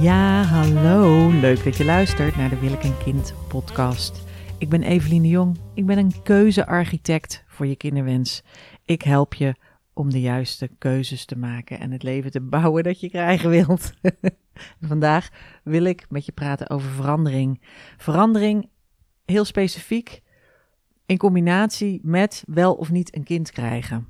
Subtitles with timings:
[0.00, 1.30] Ja, hallo.
[1.30, 4.22] Leuk dat je luistert naar de Wil ik een kind podcast.
[4.58, 5.56] Ik ben Evelien de Jong.
[5.74, 8.42] Ik ben een keuzearchitect voor je kinderwens.
[8.84, 9.54] Ik help je
[9.92, 13.92] om de juiste keuzes te maken en het leven te bouwen dat je krijgen wilt.
[14.88, 15.28] Vandaag
[15.64, 17.60] wil ik met je praten over verandering.
[17.96, 18.68] Verandering
[19.24, 20.20] heel specifiek
[21.06, 24.09] in combinatie met wel of niet een kind krijgen.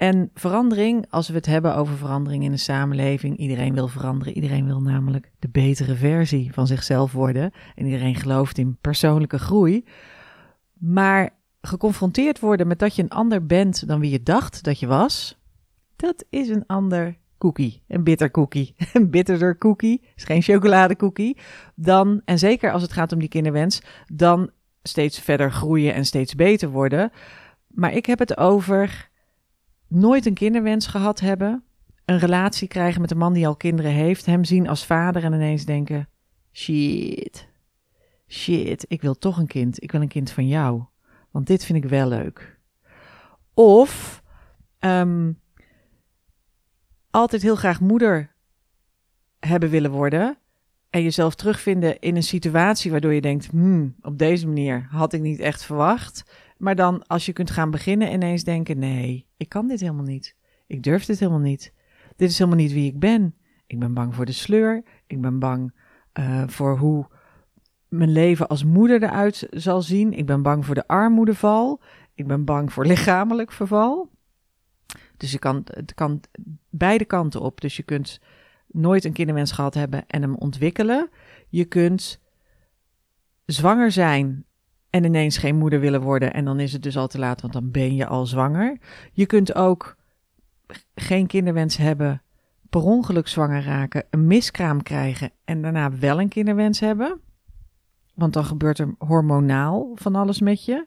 [0.00, 4.34] En verandering, als we het hebben over verandering in de samenleving, iedereen wil veranderen.
[4.34, 7.52] Iedereen wil namelijk de betere versie van zichzelf worden.
[7.74, 9.84] En iedereen gelooft in persoonlijke groei.
[10.72, 14.86] Maar geconfronteerd worden met dat je een ander bent dan wie je dacht dat je
[14.86, 15.38] was,
[15.96, 17.82] dat is een ander cookie.
[17.88, 18.74] Een bitter cookie.
[18.92, 20.02] Een bitterder cookie.
[20.16, 21.36] Is geen chocoladecookie.
[21.74, 23.82] Dan, en zeker als het gaat om die kinderwens,
[24.12, 24.50] dan
[24.82, 27.12] steeds verder groeien en steeds beter worden.
[27.66, 29.09] Maar ik heb het over
[29.90, 31.64] nooit een kinderwens gehad hebben,
[32.04, 35.32] een relatie krijgen met een man die al kinderen heeft, hem zien als vader en
[35.32, 36.08] ineens denken:
[36.52, 37.48] shit,
[38.28, 39.82] shit, ik wil toch een kind.
[39.82, 40.82] Ik wil een kind van jou,
[41.30, 42.58] want dit vind ik wel leuk.
[43.54, 44.22] Of
[44.80, 45.40] um,
[47.10, 48.34] altijd heel graag moeder
[49.38, 50.38] hebben willen worden
[50.90, 55.20] en jezelf terugvinden in een situatie waardoor je denkt: hmm, op deze manier had ik
[55.20, 56.24] niet echt verwacht.
[56.60, 60.36] Maar dan als je kunt gaan beginnen ineens denken: nee, ik kan dit helemaal niet.
[60.66, 61.72] Ik durf dit helemaal niet.
[62.16, 63.34] Dit is helemaal niet wie ik ben.
[63.66, 64.82] Ik ben bang voor de sleur.
[65.06, 65.72] Ik ben bang
[66.18, 67.06] uh, voor hoe
[67.88, 70.12] mijn leven als moeder eruit zal zien.
[70.12, 71.80] Ik ben bang voor de armoedeval.
[72.14, 74.10] Ik ben bang voor lichamelijk verval.
[75.16, 76.20] Dus je kan, het kan
[76.70, 77.60] beide kanten op.
[77.60, 78.20] Dus je kunt
[78.66, 81.10] nooit een kinderwens gehad hebben en hem ontwikkelen.
[81.48, 82.20] Je kunt
[83.46, 84.44] zwanger zijn
[84.90, 87.52] en ineens geen moeder willen worden en dan is het dus al te laat, want
[87.52, 88.78] dan ben je al zwanger.
[89.12, 89.96] Je kunt ook
[90.94, 92.22] geen kinderwens hebben,
[92.70, 97.20] per ongeluk zwanger raken, een miskraam krijgen en daarna wel een kinderwens hebben.
[98.14, 100.86] Want dan gebeurt er hormonaal van alles met je.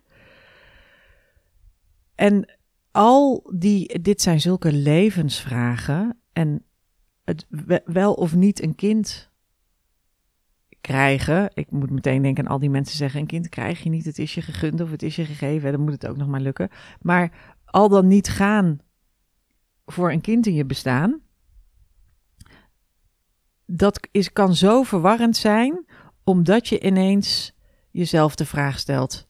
[2.15, 2.57] En
[2.91, 6.17] al die, dit zijn zulke levensvragen.
[6.33, 6.63] En
[7.23, 7.45] het
[7.85, 9.31] wel of niet een kind
[10.83, 11.49] krijgen.
[11.53, 14.19] Ik moet meteen denken aan al die mensen zeggen: een kind krijg je niet, het
[14.19, 15.71] is je gegund of het is je gegeven.
[15.71, 16.69] Dan moet het ook nog maar lukken.
[17.01, 17.31] Maar
[17.65, 18.79] al dan niet gaan
[19.85, 21.21] voor een kind in je bestaan,
[23.65, 25.85] dat is, kan zo verwarrend zijn,
[26.23, 27.55] omdat je ineens
[27.91, 29.27] jezelf de vraag stelt: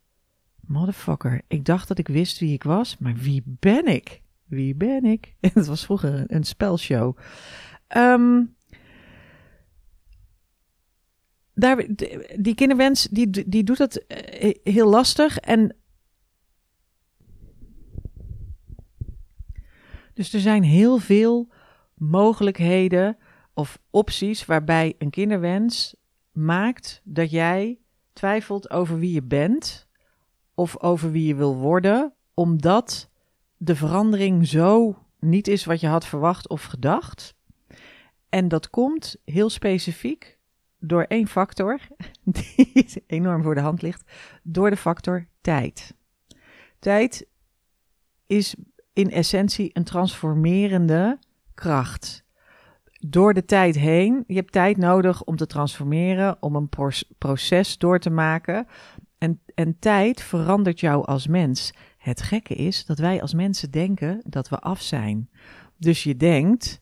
[0.60, 4.22] Motherfucker, ik dacht dat ik wist wie ik was, maar wie ben ik?
[4.44, 5.36] Wie ben ik?
[5.54, 7.18] Het was vroeger een spelshow.
[7.98, 8.56] Um,
[11.54, 11.86] daar,
[12.36, 15.38] die kinderwens, die, die doet dat eh, heel lastig.
[15.38, 15.76] En
[20.14, 21.52] dus er zijn heel veel
[21.94, 23.18] mogelijkheden
[23.54, 25.96] of opties waarbij een kinderwens
[26.32, 27.80] maakt dat jij
[28.14, 29.88] twijfelt over wie je bent
[30.56, 33.10] of over wie je wil worden, omdat
[33.58, 37.36] de verandering zo niet is wat je had verwacht of gedacht.
[38.30, 40.38] En dat komt heel specifiek
[40.86, 41.80] door één factor,
[42.24, 44.12] die enorm voor de hand ligt,
[44.44, 45.96] door de factor tijd.
[46.80, 47.28] Tijd
[48.28, 48.56] is
[48.94, 51.20] in essentie een transformerende
[51.54, 52.24] kracht.
[53.00, 56.70] Door de tijd heen, je hebt tijd nodig om te transformeren, om een
[57.18, 58.68] proces door te maken.
[59.18, 61.74] En, en tijd verandert jou als mens.
[61.98, 65.30] Het gekke is dat wij als mensen denken dat we af zijn.
[65.78, 66.82] Dus je denkt,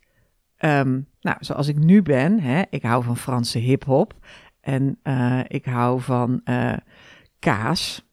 [0.63, 4.13] Um, nou, zoals ik nu ben, hè, ik hou van Franse hip-hop
[4.61, 6.77] en uh, ik hou van uh,
[7.39, 8.09] kaas.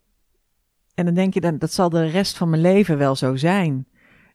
[0.94, 3.86] En dan denk je, dan, dat zal de rest van mijn leven wel zo zijn.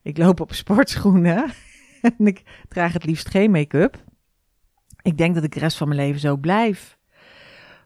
[0.02, 1.52] Ik loop op sportschoenen
[2.18, 4.04] en ik draag het liefst geen make-up.
[5.02, 6.98] Ik denk dat ik de rest van mijn leven zo blijf.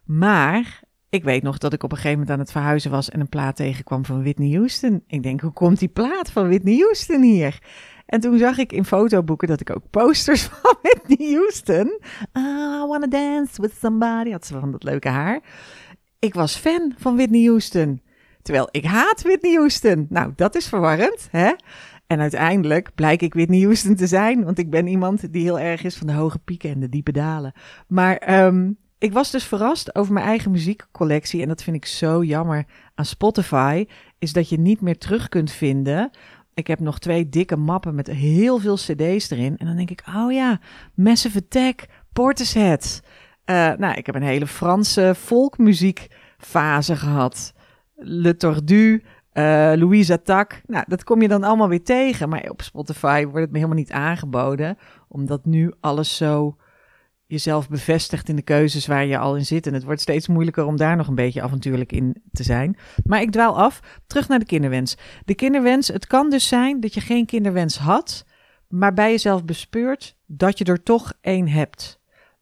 [0.03, 3.19] Maar ik weet nog dat ik op een gegeven moment aan het verhuizen was en
[3.19, 5.03] een plaat tegenkwam van Whitney Houston.
[5.07, 7.59] Ik denk, hoe komt die plaat van Whitney Houston hier?
[8.07, 12.01] En toen zag ik in fotoboeken dat ik ook posters van Whitney Houston.
[12.31, 12.43] Ah,
[12.83, 14.31] I wanna dance with somebody.
[14.31, 15.41] Had ze van dat leuke haar.
[16.19, 18.01] Ik was fan van Whitney Houston.
[18.41, 20.05] Terwijl ik haat Whitney Houston.
[20.09, 21.51] Nou, dat is verwarrend, hè?
[22.07, 24.43] En uiteindelijk blijk ik Whitney Houston te zijn.
[24.43, 27.11] Want ik ben iemand die heel erg is van de hoge pieken en de diepe
[27.11, 27.53] dalen.
[27.87, 31.41] Maar um, ik was dus verrast over mijn eigen muziekcollectie.
[31.41, 32.65] En dat vind ik zo jammer
[32.95, 33.85] aan Spotify.
[34.19, 36.11] Is dat je niet meer terug kunt vinden
[36.57, 39.57] ik heb nog twee dikke mappen met heel veel cd's erin.
[39.57, 40.59] En dan denk ik, oh ja,
[40.93, 43.01] Massive Attack, Portishead.
[43.45, 47.53] Uh, nou, ik heb een hele Franse folkmuziekfase gehad.
[47.95, 50.61] Le Tordu, uh, Louise Attack.
[50.65, 52.29] Nou, dat kom je dan allemaal weer tegen.
[52.29, 54.77] Maar op Spotify wordt het me helemaal niet aangeboden.
[55.07, 56.55] Omdat nu alles zo
[57.27, 59.67] jezelf bevestigt in de keuzes waar je al in zit.
[59.67, 62.77] En het wordt steeds moeilijker om daar nog een beetje avontuurlijk in te zijn.
[63.03, 63.99] Maar ik dwaal af.
[64.07, 64.97] Terug naar de kinderwens.
[65.25, 68.25] De kinderwens, het kan dus zijn dat je geen kinderwens had,
[68.67, 71.99] maar bij jezelf bespeurt dat je er toch één hebt.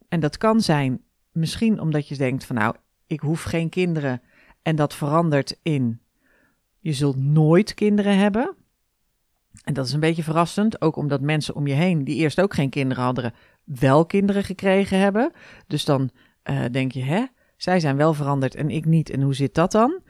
[0.07, 2.75] En dat kan zijn misschien omdat je denkt van nou,
[3.07, 4.21] ik hoef geen kinderen.
[4.61, 5.99] En dat verandert in
[6.79, 8.55] je zult nooit kinderen hebben.
[9.63, 12.53] En dat is een beetje verrassend, ook omdat mensen om je heen, die eerst ook
[12.53, 13.33] geen kinderen hadden,
[13.65, 15.31] wel kinderen gekregen hebben.
[15.67, 16.09] Dus dan
[16.43, 17.25] uh, denk je, hè,
[17.57, 19.09] zij zijn wel veranderd en ik niet.
[19.09, 20.01] En hoe zit dat dan?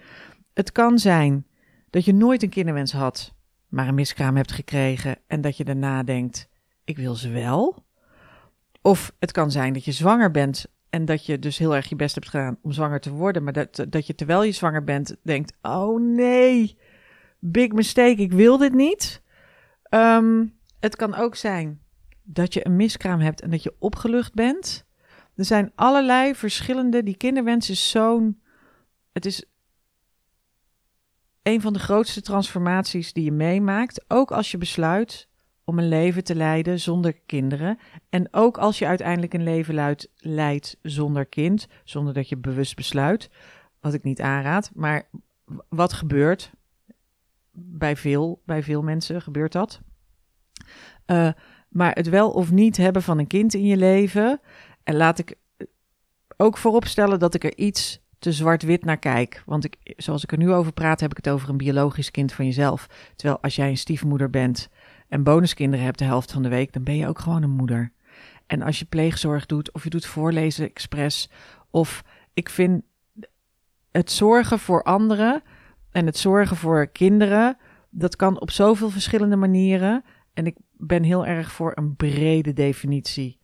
[0.53, 1.45] Het kan zijn
[1.89, 3.33] dat je nooit een kinderwens had,
[3.67, 6.49] maar een miskraam hebt gekregen en dat je daarna denkt,
[6.83, 7.85] ik wil ze wel.
[8.81, 11.95] Of het kan zijn dat je zwanger bent en dat je dus heel erg je
[11.95, 15.15] best hebt gedaan om zwanger te worden, maar dat, dat je terwijl je zwanger bent
[15.23, 16.77] denkt, oh nee,
[17.39, 19.21] big mistake, ik wil dit niet.
[19.89, 21.84] Um, het kan ook zijn
[22.25, 24.85] dat je een miskraam hebt en dat je opgelucht bent.
[25.35, 27.03] Er zijn allerlei verschillende.
[27.03, 28.41] Die kinderwens is zo'n.
[29.11, 29.45] Het is
[31.41, 34.05] een van de grootste transformaties die je meemaakt.
[34.07, 35.27] Ook als je besluit
[35.63, 37.79] om een leven te leiden zonder kinderen.
[38.09, 43.29] En ook als je uiteindelijk een leven leidt zonder kind, zonder dat je bewust besluit.
[43.79, 44.71] Wat ik niet aanraad.
[44.73, 45.09] Maar
[45.69, 46.51] wat gebeurt?
[47.51, 49.81] Bij veel, bij veel mensen gebeurt dat.
[51.07, 51.31] Uh,
[51.75, 54.39] maar het wel of niet hebben van een kind in je leven.
[54.83, 55.35] En laat ik
[56.37, 59.43] ook vooropstellen dat ik er iets te zwart-wit naar kijk.
[59.45, 62.33] Want ik, zoals ik er nu over praat, heb ik het over een biologisch kind
[62.33, 62.87] van jezelf.
[63.15, 64.69] Terwijl als jij een stiefmoeder bent
[65.07, 67.91] en bonuskinderen hebt de helft van de week, dan ben je ook gewoon een moeder.
[68.47, 71.29] En als je pleegzorg doet, of je doet voorlezen expres,
[71.69, 72.83] of ik vind
[73.91, 75.43] het zorgen voor anderen
[75.91, 77.57] en het zorgen voor kinderen,
[77.89, 80.03] dat kan op zoveel verschillende manieren.
[80.33, 83.39] En ik ben heel erg voor een brede definitie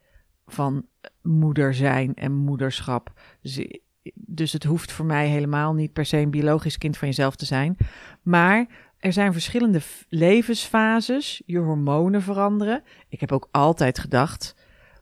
[0.45, 0.85] van
[1.21, 3.13] moeder zijn en moederschap.
[3.41, 3.67] Dus,
[4.13, 7.45] dus het hoeft voor mij helemaal niet per se een biologisch kind van jezelf te
[7.45, 7.77] zijn.
[8.21, 8.67] Maar
[8.97, 11.41] er zijn verschillende levensfases.
[11.45, 12.83] Je hormonen veranderen.
[13.07, 14.55] Ik heb ook altijd gedacht.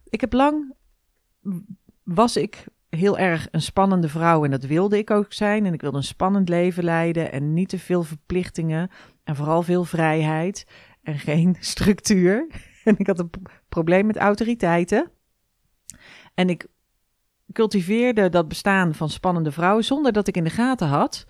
[0.09, 0.73] Ik heb lang.
[2.03, 5.65] Was ik heel erg een spannende vrouw en dat wilde ik ook zijn.
[5.65, 8.89] En ik wilde een spannend leven leiden en niet te veel verplichtingen
[9.23, 10.65] en vooral veel vrijheid
[11.03, 12.47] en geen structuur.
[12.83, 13.29] En ik had een
[13.69, 15.11] probleem met autoriteiten.
[16.33, 16.67] En ik
[17.53, 21.25] cultiveerde dat bestaan van spannende vrouwen zonder dat ik in de gaten had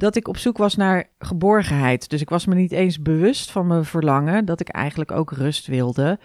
[0.00, 2.10] dat ik op zoek was naar geborgenheid.
[2.10, 5.66] Dus ik was me niet eens bewust van mijn verlangen dat ik eigenlijk ook rust
[5.66, 6.18] wilde.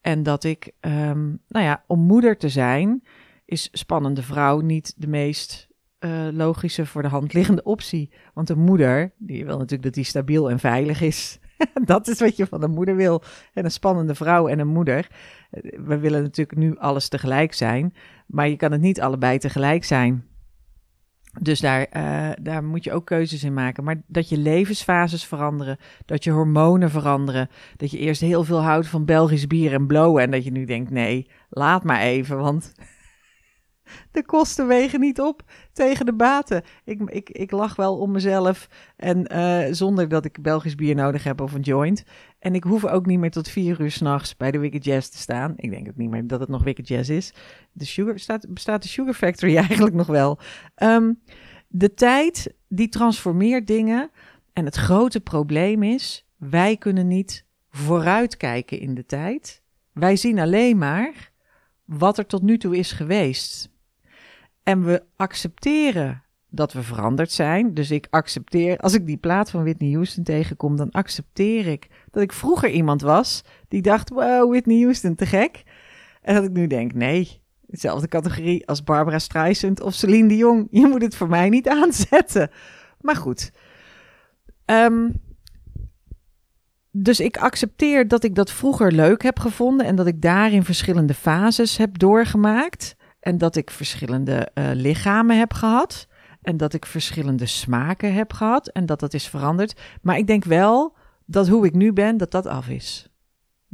[0.00, 3.02] En dat ik, um, nou ja, om moeder te zijn,
[3.44, 5.68] is spannende vrouw niet de meest
[6.00, 8.12] uh, logische voor de hand liggende optie.
[8.34, 11.38] Want een moeder, die wil natuurlijk dat die stabiel en veilig is.
[11.84, 13.22] dat is wat je van een moeder wil.
[13.52, 15.08] En een spannende vrouw en een moeder.
[15.84, 17.94] We willen natuurlijk nu alles tegelijk zijn.
[18.26, 20.24] Maar je kan het niet allebei tegelijk zijn.
[21.40, 23.84] Dus daar, uh, daar moet je ook keuzes in maken.
[23.84, 28.86] Maar dat je levensfases veranderen, dat je hormonen veranderen, dat je eerst heel veel houdt
[28.86, 32.72] van Belgisch bier en blowen en dat je nu denkt, nee, laat maar even, want
[34.12, 35.42] de kosten wegen niet op
[35.72, 36.62] tegen de baten.
[36.84, 41.24] Ik, ik, ik lach wel om mezelf en uh, zonder dat ik Belgisch bier nodig
[41.24, 42.04] heb of een joint.
[42.38, 45.18] En ik hoef ook niet meer tot vier uur s'nachts bij de Wicked Jazz te
[45.18, 45.52] staan.
[45.56, 47.34] Ik denk ook niet meer dat het nog Wicked Jazz is.
[47.72, 50.38] De sugar, bestaat, bestaat de Sugar Factory eigenlijk nog wel?
[50.82, 51.20] Um,
[51.68, 54.10] de tijd die transformeert dingen.
[54.52, 59.62] En het grote probleem is, wij kunnen niet vooruitkijken in de tijd.
[59.92, 61.30] Wij zien alleen maar
[61.84, 63.70] wat er tot nu toe is geweest.
[64.62, 67.74] En we accepteren dat we veranderd zijn.
[67.74, 72.22] Dus ik accepteer, als ik die plaat van Whitney Houston tegenkom, dan accepteer ik dat
[72.22, 75.62] ik vroeger iemand was die dacht: wow, Whitney Houston, te gek.
[76.22, 80.68] En dat ik nu denk: nee, dezelfde categorie als Barbara Streisand of Celine Dion.
[80.70, 82.50] Je moet het voor mij niet aanzetten.
[83.00, 83.52] Maar goed.
[84.66, 85.20] Um,
[86.90, 91.14] dus ik accepteer dat ik dat vroeger leuk heb gevonden en dat ik daarin verschillende
[91.14, 92.96] fases heb doorgemaakt.
[93.22, 96.06] En dat ik verschillende uh, lichamen heb gehad.
[96.40, 98.68] En dat ik verschillende smaken heb gehad.
[98.68, 99.80] En dat dat is veranderd.
[100.00, 103.11] Maar ik denk wel dat hoe ik nu ben, dat dat af is.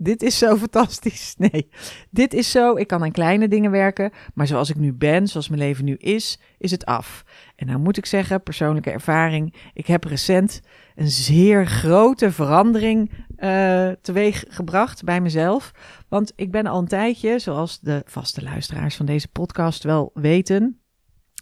[0.00, 1.34] Dit is zo fantastisch.
[1.38, 1.68] Nee,
[2.10, 2.76] dit is zo.
[2.76, 4.10] Ik kan aan kleine dingen werken.
[4.34, 7.24] Maar zoals ik nu ben, zoals mijn leven nu is, is het af.
[7.56, 9.54] En nou moet ik zeggen, persoonlijke ervaring.
[9.72, 10.60] Ik heb recent
[10.94, 15.72] een zeer grote verandering uh, teweeg gebracht bij mezelf.
[16.08, 20.80] Want ik ben al een tijdje, zoals de vaste luisteraars van deze podcast wel weten,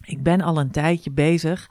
[0.05, 1.71] ik ben al een tijdje bezig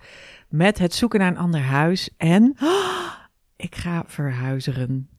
[0.50, 2.10] met het zoeken naar een ander huis.
[2.18, 2.58] En
[3.56, 5.15] ik ga verhuizen.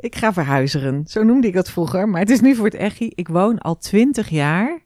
[0.00, 1.06] Ik ga verhuizen.
[1.06, 3.12] Zo noemde ik dat vroeger, maar het is nu voor het echi.
[3.14, 4.84] Ik woon al twintig jaar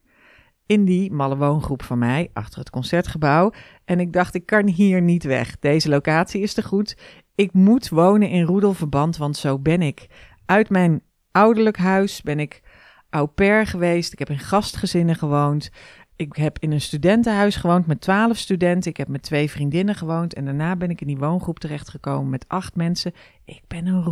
[0.67, 3.53] in die malle woongroep van mij achter het concertgebouw.
[3.85, 5.59] En ik dacht, ik kan hier niet weg.
[5.59, 6.97] Deze locatie is te goed.
[7.35, 10.07] Ik moet wonen in roedelverband, want zo ben ik.
[10.47, 12.63] Uit mijn ouderlijk huis ben ik
[13.11, 14.13] au pair geweest.
[14.13, 15.71] Ik heb in gastgezinnen gewoond.
[16.17, 18.91] Ik heb in een studentenhuis gewoond met twaalf studenten.
[18.91, 20.35] Ik heb met twee vriendinnen gewoond.
[20.35, 23.13] En daarna ben ik in die woongroep terechtgekomen met acht mensen.
[23.45, 24.03] Ik ben een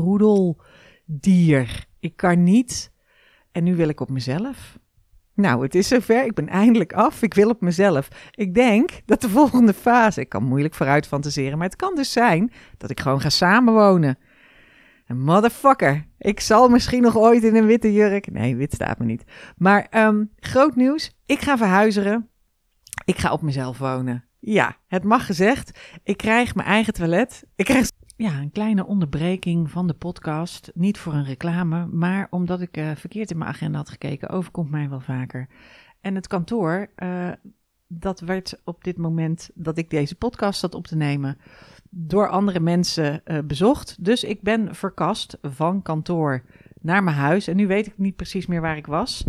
[1.12, 1.86] roedeldier.
[2.00, 2.92] Ik kan niet.
[3.52, 4.78] En nu wil ik op mezelf.
[5.34, 6.24] Nou, het is zover.
[6.24, 7.22] Ik ben eindelijk af.
[7.22, 8.08] Ik wil op mezelf.
[8.30, 10.20] Ik denk dat de volgende fase.
[10.20, 11.58] Ik kan moeilijk vooruit fantaseren.
[11.58, 14.18] Maar het kan dus zijn dat ik gewoon ga samenwonen.
[15.06, 16.06] Een motherfucker.
[16.18, 18.30] Ik zal misschien nog ooit in een witte jurk.
[18.30, 19.24] Nee, wit staat me niet.
[19.56, 21.16] Maar um, groot nieuws.
[21.26, 22.30] Ik ga verhuizen.
[23.04, 24.24] Ik ga op mezelf wonen.
[24.38, 25.78] Ja, het mag gezegd.
[26.02, 27.44] Ik krijg mijn eigen toilet.
[27.56, 27.86] Ik krijg
[28.22, 30.70] ja, een kleine onderbreking van de podcast.
[30.74, 34.28] Niet voor een reclame, maar omdat ik uh, verkeerd in mijn agenda had gekeken.
[34.28, 35.48] Overkomt mij wel vaker.
[36.00, 37.28] En het kantoor, uh,
[37.86, 41.38] dat werd op dit moment dat ik deze podcast zat op te nemen,
[41.90, 44.04] door andere mensen uh, bezocht.
[44.04, 46.42] Dus ik ben verkast van kantoor
[46.80, 47.46] naar mijn huis.
[47.46, 49.24] En nu weet ik niet precies meer waar ik was.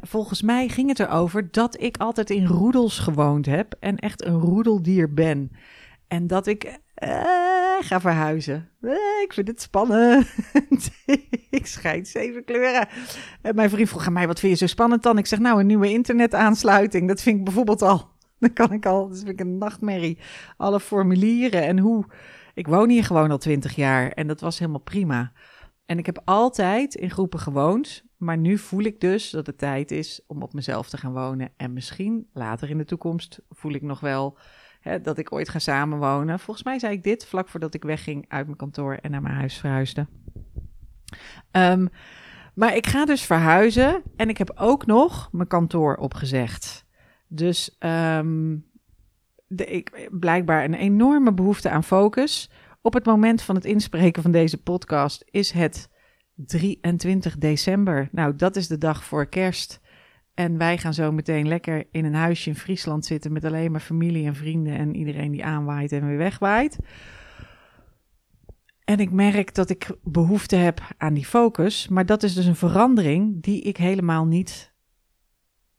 [0.00, 4.38] Volgens mij ging het erover dat ik altijd in roedels gewoond heb en echt een
[4.38, 5.50] roedeldier ben.
[6.08, 8.68] En dat ik uh, ga verhuizen.
[9.22, 10.26] ik vind het spannend.
[11.50, 12.88] ik scheid zeven kleuren.
[13.42, 15.18] En mijn vriend vroeg aan mij, wat vind je zo spannend dan?
[15.18, 17.08] Ik zeg, nou, een nieuwe internetaansluiting.
[17.08, 18.10] Dat vind ik bijvoorbeeld al
[18.42, 20.18] Dan kan ik al, dat vind ik een nachtmerrie.
[20.56, 22.06] Alle formulieren en hoe.
[22.54, 25.32] Ik woon hier gewoon al twintig jaar en dat was helemaal prima.
[25.86, 29.90] En ik heb altijd in groepen gewoond, maar nu voel ik dus dat het tijd
[29.90, 31.52] is om op mezelf te gaan wonen.
[31.56, 34.38] En misschien later in de toekomst voel ik nog wel
[35.02, 36.38] dat ik ooit ga samenwonen.
[36.38, 39.34] Volgens mij zei ik dit vlak voordat ik wegging uit mijn kantoor en naar mijn
[39.34, 40.06] huis verhuisde.
[41.52, 41.88] Um,
[42.54, 46.84] maar ik ga dus verhuizen en ik heb ook nog mijn kantoor opgezegd.
[47.26, 48.66] Dus um,
[49.46, 52.50] de, ik, blijkbaar een enorme behoefte aan focus.
[52.80, 55.88] Op het moment van het inspreken van deze podcast is het
[56.34, 58.08] 23 december.
[58.12, 59.80] Nou, dat is de dag voor kerst.
[60.34, 63.80] En wij gaan zo meteen lekker in een huisje in Friesland zitten met alleen maar
[63.80, 66.78] familie en vrienden en iedereen die aanwaait en weer wegwaait.
[68.84, 72.56] En ik merk dat ik behoefte heb aan die focus, maar dat is dus een
[72.56, 74.72] verandering die ik helemaal niet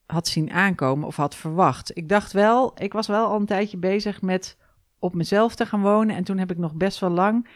[0.06, 1.98] had zien aankomen of had verwacht.
[1.98, 4.58] Ik dacht wel, ik was wel al een tijdje bezig met
[5.00, 6.16] op mezelf te gaan wonen.
[6.16, 7.50] En toen heb ik nog best wel lang.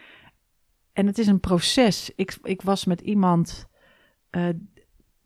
[0.93, 2.11] En het is een proces.
[2.15, 3.67] Ik, ik was met iemand.
[4.31, 4.49] Uh,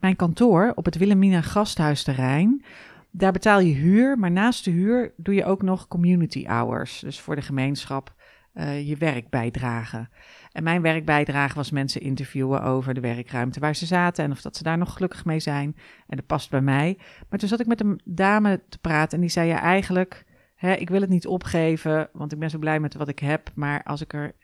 [0.01, 2.63] mijn kantoor op het Wilhelmina Gasthuisterrein.
[3.11, 6.99] Daar betaal je huur, maar naast de huur doe je ook nog community hours.
[6.99, 8.13] Dus voor de gemeenschap
[8.53, 10.09] uh, je werk bijdragen.
[10.51, 14.57] En mijn werkbijdrage was mensen interviewen over de werkruimte waar ze zaten en of dat
[14.57, 15.75] ze daar nog gelukkig mee zijn.
[16.07, 16.97] En dat past bij mij.
[17.29, 20.73] Maar toen zat ik met een dame te praten en die zei ja eigenlijk, hè,
[20.73, 23.51] ik wil het niet opgeven, want ik ben zo blij met wat ik heb.
[23.55, 24.35] Maar als ik er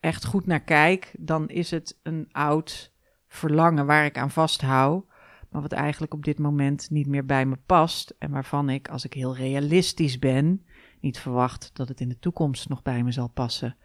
[0.00, 2.93] echt goed naar kijk, dan is het een oud
[3.34, 5.04] verlangen waar ik aan vasthoud.
[5.50, 8.14] Maar wat eigenlijk op dit moment niet meer bij me past.
[8.18, 10.66] En waarvan ik, als ik heel realistisch ben,
[11.00, 13.76] niet verwacht dat het in de toekomst nog bij me zal passen.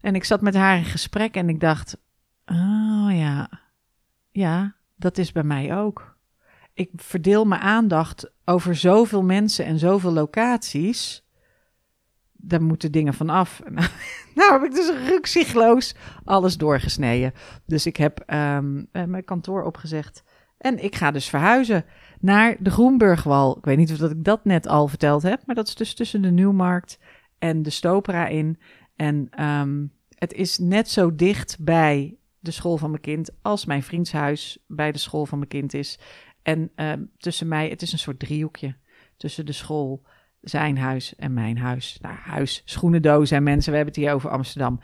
[0.00, 1.98] En ik zat met haar in gesprek en ik dacht:
[2.46, 3.50] Oh ja,
[4.30, 6.16] ja, dat is bij mij ook.
[6.74, 11.27] Ik verdeel mijn aandacht over zoveel mensen en zoveel locaties.
[12.40, 13.60] Daar moeten dingen van af.
[14.34, 17.32] nou heb ik dus rukzichtloos alles doorgesneden.
[17.66, 20.24] Dus ik heb um, mijn kantoor opgezegd.
[20.58, 21.84] En ik ga dus verhuizen
[22.20, 23.58] naar de Groenburgwal.
[23.58, 25.94] Ik weet niet of dat ik dat net al verteld heb, maar dat is dus
[25.94, 26.98] tussen de Nieuwmarkt
[27.38, 28.58] en de Stopera in.
[28.96, 33.82] En um, het is net zo dicht bij de school van mijn kind als mijn
[33.82, 35.98] vriendshuis bij de school van mijn kind is.
[36.42, 38.76] En uh, tussen mij, het is een soort driehoekje
[39.16, 40.02] tussen de school,
[40.40, 41.98] zijn huis en mijn huis.
[42.00, 44.80] Nou, huis, schoenendozen en mensen, we hebben het hier over Amsterdam.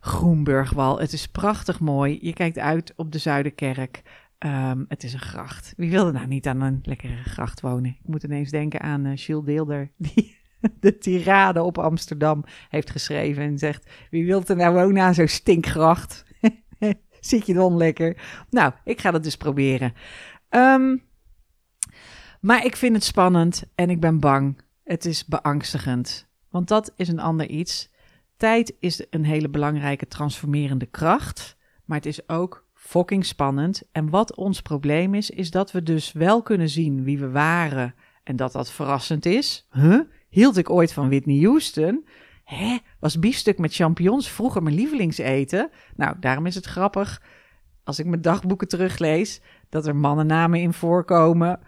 [0.00, 2.18] Groenburgwal, het is prachtig mooi.
[2.22, 4.02] Je kijkt uit op de Zuiderkerk.
[4.38, 5.72] Um, het is een gracht.
[5.76, 7.90] Wie wilde nou niet aan een lekkere gracht wonen?
[7.90, 10.36] Ik moet ineens denken aan uh, Deelder, die
[10.80, 13.42] de tirade op Amsterdam heeft geschreven.
[13.42, 16.24] En zegt, wie wilt er nou wonen aan zo'n stinkgracht?
[17.20, 18.16] Zit je dan lekker?
[18.50, 19.92] Nou, ik ga dat dus proberen.
[20.50, 21.02] Um,
[22.40, 24.62] maar ik vind het spannend en ik ben bang.
[24.84, 26.26] Het is beangstigend.
[26.50, 27.90] Want dat is een ander iets.
[28.36, 31.56] Tijd is een hele belangrijke transformerende kracht.
[31.84, 33.82] Maar het is ook fucking spannend.
[33.92, 37.94] En wat ons probleem is, is dat we dus wel kunnen zien wie we waren.
[38.22, 39.68] En dat dat verrassend is.
[39.70, 40.00] Huh?
[40.34, 42.06] hield ik ooit van Whitney Houston.
[42.44, 45.70] Hè, was biefstuk met champignons vroeger mijn lievelingseten?
[45.96, 47.22] Nou, daarom is het grappig
[47.84, 51.60] als ik mijn dagboeken teruglees dat er mannennamen in voorkomen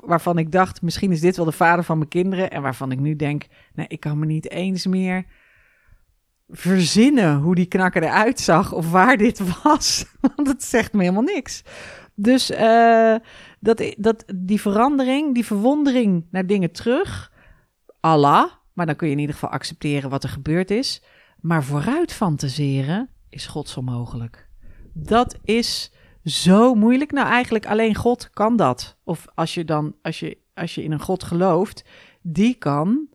[0.00, 2.50] waarvan ik dacht, misschien is dit wel de vader van mijn kinderen.
[2.50, 5.24] En waarvan ik nu denk, nee, ik kan me niet eens meer
[6.48, 10.06] verzinnen hoe die knakker eruit zag of waar dit was.
[10.20, 11.62] Want het zegt me helemaal niks.
[12.14, 13.16] Dus uh,
[13.60, 17.32] dat, dat, die verandering, die verwondering naar dingen terug,
[18.00, 21.02] Allah, maar dan kun je in ieder geval accepteren wat er gebeurd is.
[21.40, 24.48] Maar vooruit fantaseren is godsonmogelijk.
[24.92, 25.92] Dat is
[26.26, 27.12] zo moeilijk.
[27.12, 28.96] Nou, eigenlijk alleen God kan dat.
[29.04, 31.84] Of als je dan, als je, als je in een God gelooft,
[32.22, 33.08] die kan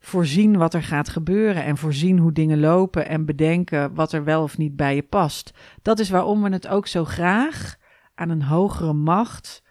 [0.00, 4.42] voorzien wat er gaat gebeuren en voorzien hoe dingen lopen en bedenken wat er wel
[4.42, 5.50] of niet bij je past.
[5.82, 7.76] Dat is waarom we het ook zo graag
[8.14, 9.62] aan een hogere macht,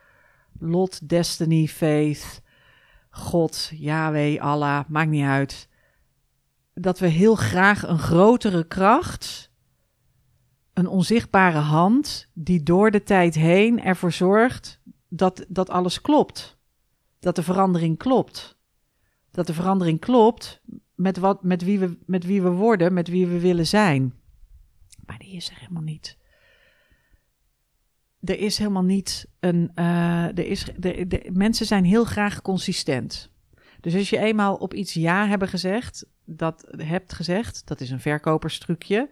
[0.59, 2.41] lot, destiny, faith,
[3.09, 5.69] God, Yahweh, Allah, maakt niet uit.
[6.73, 9.46] Dat we heel graag een grotere kracht,
[10.77, 16.57] een onzichtbare hand, die door de tijd heen ervoor zorgt dat, dat alles klopt.
[17.19, 18.57] Dat de verandering klopt.
[19.31, 20.61] Dat de verandering klopt
[20.95, 24.13] met, wat, met, wie we, met wie we worden, met wie we willen zijn.
[25.05, 26.17] Maar die is er helemaal niet
[28.21, 29.71] er is helemaal niet een.
[29.75, 33.31] Uh, er is, de, de, mensen zijn heel graag consistent.
[33.81, 37.99] Dus als je eenmaal op iets ja hebben gezegd, dat hebt gezegd, dat is een
[37.99, 39.09] verkoperstrucje.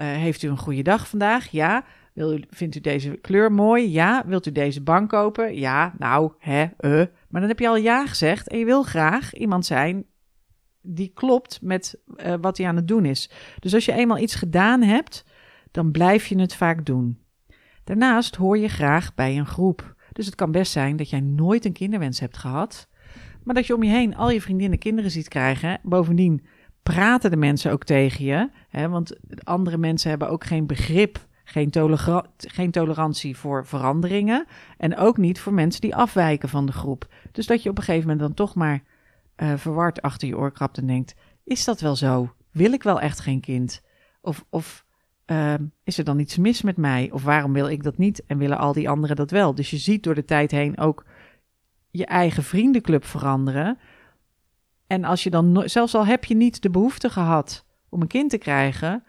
[0.00, 1.50] Uh, heeft u een goede dag vandaag?
[1.50, 1.84] Ja.
[2.14, 3.90] U, vindt u deze kleur mooi?
[3.90, 4.24] Ja.
[4.26, 5.54] Wilt u deze bank kopen?
[5.54, 5.94] Ja.
[5.98, 7.06] Nou, hè, uh.
[7.28, 10.04] Maar dan heb je al ja gezegd en je wil graag iemand zijn
[10.82, 13.30] die klopt met uh, wat hij aan het doen is.
[13.58, 15.24] Dus als je eenmaal iets gedaan hebt,
[15.70, 17.18] dan blijf je het vaak doen.
[17.84, 19.94] Daarnaast hoor je graag bij een groep.
[20.12, 22.88] Dus het kan best zijn dat jij nooit een kinderwens hebt gehad,
[23.44, 25.80] maar dat je om je heen al je vriendinnen kinderen ziet krijgen.
[25.82, 26.46] Bovendien
[26.82, 31.72] praten de mensen ook tegen je, hè, want andere mensen hebben ook geen begrip, geen,
[32.36, 34.46] geen tolerantie voor veranderingen
[34.76, 37.08] en ook niet voor mensen die afwijken van de groep.
[37.32, 38.82] Dus dat je op een gegeven moment dan toch maar
[39.36, 42.32] uh, verward achter je oor krabt en denkt: is dat wel zo?
[42.50, 43.82] Wil ik wel echt geen kind?
[44.20, 44.84] Of, of
[45.30, 47.10] Ehm, is er dan iets mis met mij?
[47.12, 49.54] Of waarom wil ik dat niet en willen al die anderen dat wel?
[49.54, 51.04] Dus je ziet door de tijd heen ook
[51.90, 53.78] je eigen vriendenclub veranderen.
[54.90, 58.30] En als je dan, zelfs al heb je niet de behoefte gehad om een kind
[58.30, 59.04] te krijgen,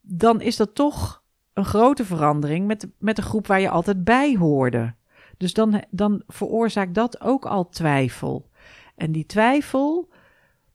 [0.00, 4.36] dan is dat toch een grote verandering met, met de groep waar je altijd bij
[4.36, 4.94] hoorde.
[5.36, 8.50] Dus dan, dan veroorzaakt dat ook al twijfel.
[8.94, 10.08] En die twijfel,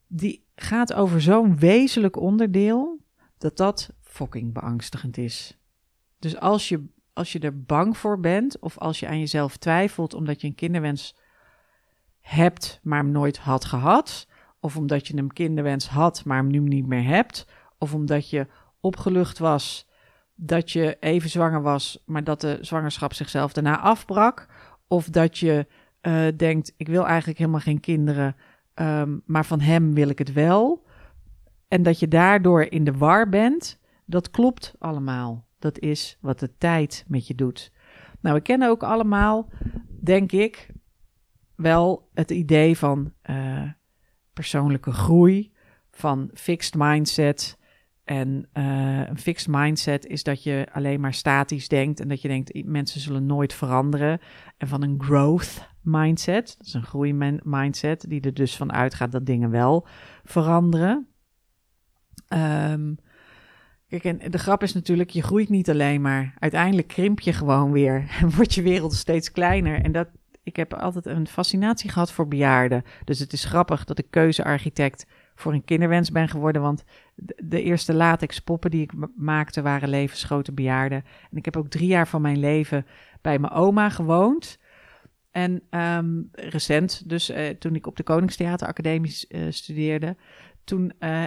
[0.07, 2.99] die gaat over zo'n wezenlijk onderdeel,
[3.37, 5.57] dat dat fucking beangstigend is.
[6.19, 10.13] Dus als je, als je er bang voor bent, of als je aan jezelf twijfelt
[10.13, 11.15] omdat je een kinderwens
[12.27, 14.27] hebt, maar hem nooit had gehad,
[14.59, 18.47] of omdat je een kinderwens had, maar hem nu niet meer hebt, of omdat je
[18.79, 19.87] opgelucht was
[20.35, 24.47] dat je even zwanger was, maar dat de zwangerschap zichzelf daarna afbrak,
[24.87, 25.67] of dat je
[26.01, 28.35] uh, denkt: ik wil eigenlijk helemaal geen kinderen,
[28.75, 30.85] um, maar van hem wil ik het wel.
[31.67, 35.45] En dat je daardoor in de war bent, dat klopt allemaal.
[35.59, 37.71] Dat is wat de tijd met je doet.
[38.21, 39.49] Nou, we kennen ook allemaal,
[40.01, 40.69] denk ik,
[41.57, 43.61] wel het idee van uh,
[44.33, 45.51] persoonlijke groei,
[45.91, 47.57] van fixed mindset.
[48.03, 52.27] En uh, een fixed mindset is dat je alleen maar statisch denkt en dat je
[52.27, 54.19] denkt mensen zullen nooit veranderen.
[54.57, 59.25] En van een growth mindset, dat is een groeimindset, die er dus van uitgaat dat
[59.25, 59.87] dingen wel
[60.23, 61.07] veranderen.
[62.33, 62.97] Um,
[63.87, 66.33] Kijk, en de grap is natuurlijk, je groeit niet alleen maar.
[66.39, 69.81] Uiteindelijk krimp je gewoon weer en wordt je wereld steeds kleiner.
[69.81, 70.07] En dat,
[70.47, 72.83] ik heb altijd een fascinatie gehad voor bejaarden.
[73.03, 75.05] Dus het is grappig dat ik keuzearchitect
[75.35, 76.61] voor een kinderwens ben geworden.
[76.61, 76.83] Want
[77.15, 81.03] de, eerste latex poppen die ik maakte waren levensgrote bejaarden.
[81.31, 82.85] En ik heb ook drie jaar van mijn leven
[83.21, 84.59] bij mijn oma gewoond.
[85.31, 90.15] En um, recent, dus uh, toen ik op de Koningstheateracademie uh, studeerde,
[90.63, 91.25] toen uh,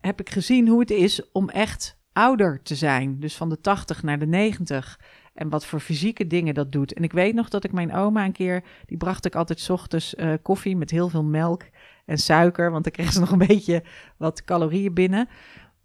[0.00, 3.20] heb ik gezien hoe het is om echt ouder te zijn.
[3.20, 5.00] Dus van de 80 naar de 90.
[5.40, 6.92] En wat voor fysieke dingen dat doet.
[6.92, 10.14] En ik weet nog dat ik mijn oma een keer, die bracht ik altijd ochtends
[10.14, 11.62] uh, koffie met heel veel melk
[12.06, 12.70] en suiker.
[12.70, 13.82] Want dan kreeg ze nog een beetje
[14.16, 15.28] wat calorieën binnen.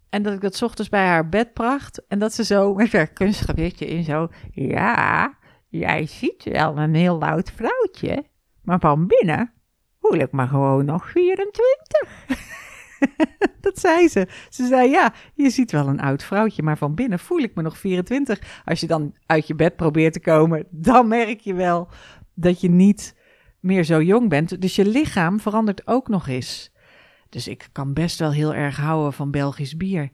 [0.08, 2.06] En dat ik dat ochtends bij haar bed bracht.
[2.08, 4.28] En dat ze zo met haar kunstgewichtje in zo.
[4.52, 5.34] Ja,
[5.68, 8.24] jij ziet wel een heel oud vrouwtje.
[8.62, 9.52] Maar van binnen
[10.00, 12.24] voel ik me gewoon nog 24.
[13.60, 14.28] dat zei ze.
[14.48, 17.62] Ze zei, ja, je ziet wel een oud vrouwtje, maar van binnen voel ik me
[17.62, 18.62] nog 24.
[18.64, 21.88] Als je dan uit je bed probeert te komen, dan merk je wel
[22.34, 23.14] dat je niet
[23.60, 24.60] meer zo jong bent.
[24.60, 26.74] Dus je lichaam verandert ook nog eens.
[27.28, 30.10] Dus ik kan best wel heel erg houden van Belgisch bier.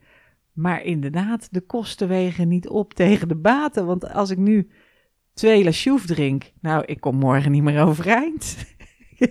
[0.53, 3.85] Maar inderdaad, de kosten wegen niet op tegen de baten.
[3.85, 4.69] Want als ik nu
[5.33, 8.55] twee lasjouf drink, nou, ik kom morgen niet meer overeind.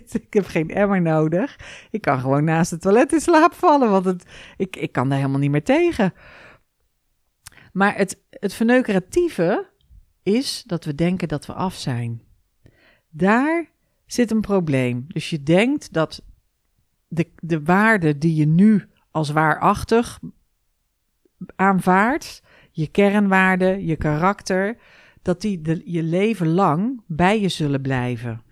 [0.26, 1.58] ik heb geen emmer nodig.
[1.90, 4.24] Ik kan gewoon naast het toilet in slaap vallen, want het,
[4.56, 6.12] ik, ik kan daar helemaal niet meer tegen.
[7.72, 9.70] Maar het, het verneukeratieve
[10.22, 12.22] is dat we denken dat we af zijn.
[13.08, 13.70] Daar
[14.06, 15.04] zit een probleem.
[15.08, 16.22] Dus je denkt dat
[17.08, 20.20] de, de waarde die je nu als waarachtig
[21.56, 24.76] aanvaardt, je kernwaarden, je karakter,
[25.22, 28.42] dat die de, je leven lang bij je zullen blijven.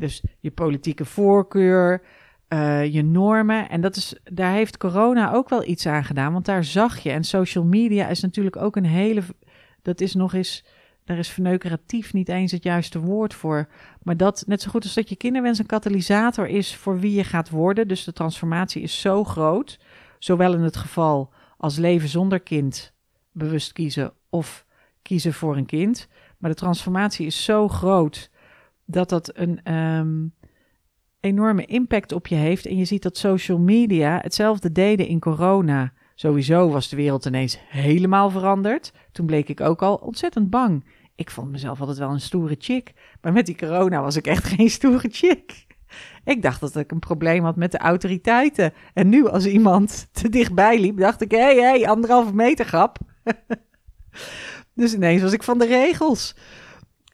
[0.00, 2.02] Dus je politieke voorkeur,
[2.48, 3.68] uh, je normen.
[3.68, 7.10] En dat is, daar heeft corona ook wel iets aan gedaan, want daar zag je.
[7.10, 9.22] En social media is natuurlijk ook een hele.
[9.82, 10.64] Dat is nog eens.
[11.04, 13.68] Daar is verneukeratief niet eens het juiste woord voor.
[14.02, 17.24] Maar dat, net zo goed als dat je kinderwens een katalysator is voor wie je
[17.24, 17.88] gaat worden.
[17.88, 19.78] Dus de transformatie is zo groot.
[20.18, 22.92] Zowel in het geval als leven zonder kind
[23.32, 24.66] bewust kiezen of
[25.02, 26.08] kiezen voor een kind.
[26.38, 28.30] Maar de transformatie is zo groot
[28.92, 30.34] dat dat een um,
[31.20, 32.66] enorme impact op je heeft.
[32.66, 35.92] En je ziet dat social media hetzelfde deden in corona.
[36.14, 38.92] Sowieso was de wereld ineens helemaal veranderd.
[39.12, 40.84] Toen bleek ik ook al ontzettend bang.
[41.14, 42.92] Ik vond mezelf altijd wel een stoere chick.
[43.20, 45.66] Maar met die corona was ik echt geen stoere chick.
[46.24, 48.72] Ik dacht dat ik een probleem had met de autoriteiten.
[48.94, 51.30] En nu als iemand te dichtbij liep, dacht ik...
[51.30, 52.98] hé, hey, hey, anderhalve meter grap.
[54.74, 56.36] dus ineens was ik van de regels.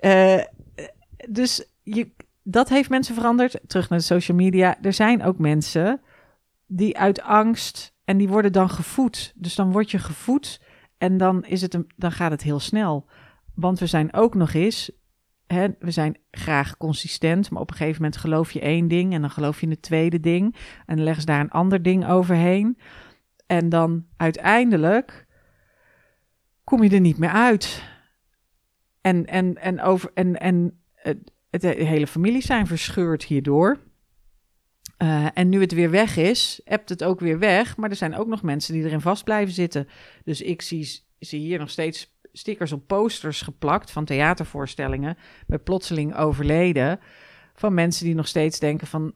[0.00, 0.40] Uh,
[1.28, 2.10] dus je,
[2.42, 3.60] dat heeft mensen veranderd.
[3.66, 4.82] Terug naar de social media.
[4.82, 6.00] Er zijn ook mensen
[6.66, 9.32] die uit angst en die worden dan gevoed.
[9.36, 10.60] Dus dan word je gevoed
[10.98, 13.08] en dan, is het een, dan gaat het heel snel.
[13.54, 14.90] Want we zijn ook nog eens,
[15.46, 19.20] hè, we zijn graag consistent, maar op een gegeven moment geloof je één ding en
[19.20, 22.78] dan geloof je een tweede ding en dan leggen ze daar een ander ding overheen.
[23.46, 25.26] En dan uiteindelijk
[26.64, 27.82] kom je er niet meer uit.
[29.00, 33.80] En, en, en, over, en, en het, de hele familie zijn verscheurd hierdoor.
[35.02, 37.76] Uh, en nu het weer weg is, hebt het ook weer weg.
[37.76, 39.88] Maar er zijn ook nog mensen die erin vast blijven zitten.
[40.24, 45.16] Dus ik zie, zie hier nog steeds stickers op posters geplakt van theatervoorstellingen.
[45.46, 47.00] Met plotseling overleden.
[47.54, 49.14] Van mensen die nog steeds denken van...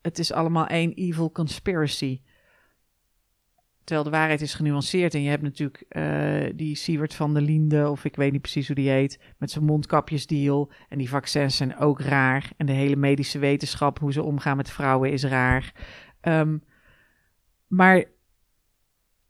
[0.00, 2.20] Het is allemaal één evil conspiracy.
[3.84, 5.14] Terwijl de waarheid is genuanceerd.
[5.14, 8.66] En je hebt natuurlijk uh, die Siewert van der Linde, of ik weet niet precies
[8.66, 10.70] hoe die heet, met zijn mondkapjesdeal.
[10.88, 12.50] En die vaccins zijn ook raar.
[12.56, 15.72] En de hele medische wetenschap, hoe ze omgaan met vrouwen, is raar.
[16.20, 16.62] Um,
[17.66, 18.04] maar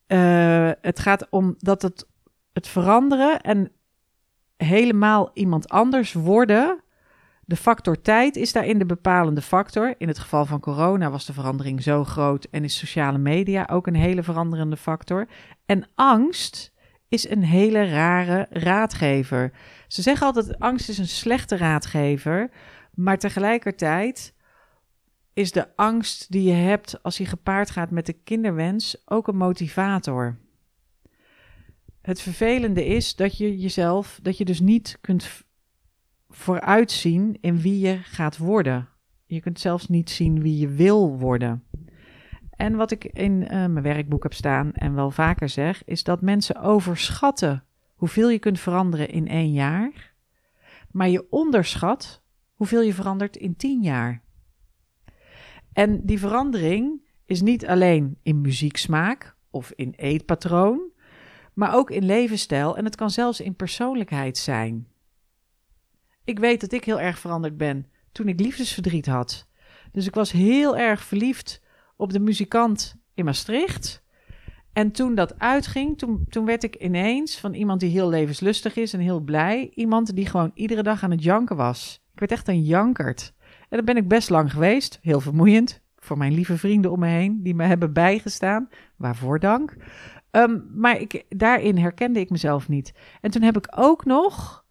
[0.06, 2.08] uh, het gaat om dat het,
[2.52, 3.72] het veranderen en
[4.56, 6.83] helemaal iemand anders worden
[7.46, 9.94] de factor tijd is daarin de bepalende factor.
[9.98, 13.86] In het geval van corona was de verandering zo groot en is sociale media ook
[13.86, 15.28] een hele veranderende factor.
[15.66, 16.72] En angst
[17.08, 19.52] is een hele rare raadgever.
[19.88, 22.50] Ze zeggen altijd: angst is een slechte raadgever,
[22.94, 24.34] maar tegelijkertijd
[25.32, 29.36] is de angst die je hebt als je gepaard gaat met de kinderwens ook een
[29.36, 30.38] motivator.
[32.02, 35.44] Het vervelende is dat je jezelf, dat je dus niet kunt
[36.34, 38.88] vooruitzien in wie je gaat worden.
[39.26, 41.64] Je kunt zelfs niet zien wie je wil worden.
[42.50, 46.20] En wat ik in uh, mijn werkboek heb staan en wel vaker zeg, is dat
[46.20, 50.14] mensen overschatten hoeveel je kunt veranderen in één jaar,
[50.90, 52.22] maar je onderschat
[52.54, 54.22] hoeveel je verandert in tien jaar.
[55.72, 60.92] En die verandering is niet alleen in muzieksmaak of in eetpatroon,
[61.52, 64.88] maar ook in levensstijl en het kan zelfs in persoonlijkheid zijn.
[66.24, 69.48] Ik weet dat ik heel erg veranderd ben toen ik liefdesverdriet had.
[69.92, 71.62] Dus ik was heel erg verliefd
[71.96, 74.02] op de muzikant in Maastricht.
[74.72, 78.92] En toen dat uitging, toen, toen werd ik ineens van iemand die heel levenslustig is
[78.92, 82.02] en heel blij, iemand die gewoon iedere dag aan het janken was.
[82.12, 83.32] Ik werd echt een jankert.
[83.68, 87.06] En dat ben ik best lang geweest, heel vermoeiend voor mijn lieve vrienden om me
[87.06, 88.68] heen die me hebben bijgestaan.
[88.96, 89.76] Waarvoor dank.
[90.30, 92.92] Um, maar ik, daarin herkende ik mezelf niet.
[93.20, 94.63] En toen heb ik ook nog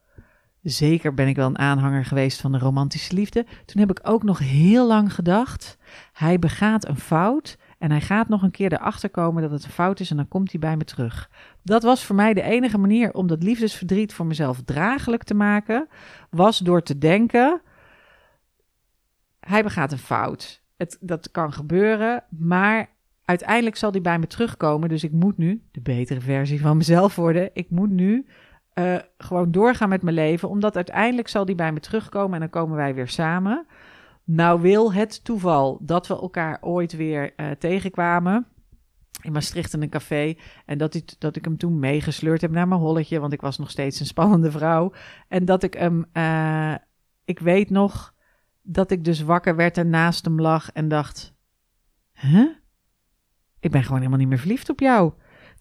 [0.63, 3.45] Zeker ben ik wel een aanhanger geweest van de romantische liefde.
[3.65, 5.77] Toen heb ik ook nog heel lang gedacht:
[6.13, 9.69] hij begaat een fout en hij gaat nog een keer erachter komen dat het een
[9.69, 11.29] fout is en dan komt hij bij me terug.
[11.63, 15.87] Dat was voor mij de enige manier om dat liefdesverdriet voor mezelf draaglijk te maken,
[16.29, 17.61] was door te denken:
[19.39, 20.61] hij begaat een fout.
[20.77, 22.89] Het, dat kan gebeuren, maar
[23.25, 24.89] uiteindelijk zal hij bij me terugkomen.
[24.89, 27.49] Dus ik moet nu de betere versie van mezelf worden.
[27.53, 28.25] Ik moet nu
[28.75, 30.49] uh, gewoon doorgaan met mijn leven.
[30.49, 33.65] Omdat uiteindelijk zal die bij me terugkomen en dan komen wij weer samen.
[34.23, 38.47] Nou wil het toeval dat we elkaar ooit weer uh, tegenkwamen.
[39.21, 40.35] in Maastricht in een café.
[40.65, 43.57] En dat, ik, dat ik hem toen meegesleurd heb naar mijn holletje, want ik was
[43.57, 44.93] nog steeds een spannende vrouw.
[45.27, 46.75] En dat ik hem, uh,
[47.25, 48.13] ik weet nog
[48.61, 51.33] dat ik dus wakker werd en naast hem lag en dacht,
[52.13, 52.49] huh?
[53.59, 55.13] Ik ben gewoon helemaal niet meer verliefd op jou.